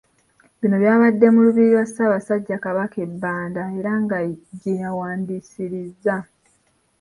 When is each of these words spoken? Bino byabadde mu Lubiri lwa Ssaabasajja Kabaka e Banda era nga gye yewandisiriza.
Bino 0.59 0.75
byabadde 0.81 1.25
mu 1.33 1.39
Lubiri 1.45 1.69
lwa 1.73 1.85
Ssaabasajja 1.87 2.55
Kabaka 2.65 2.97
e 3.05 3.07
Banda 3.21 3.63
era 3.79 3.93
nga 4.03 4.17
gye 4.61 4.71
yewandisiriza. 4.79 6.15